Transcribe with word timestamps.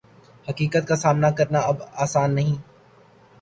حقیقت 0.47 0.87
کا 0.87 0.95
سامنا 0.95 1.29
کرنا 1.37 1.59
اب 1.69 1.77
آسان 2.03 2.35
نہیں 2.35 2.55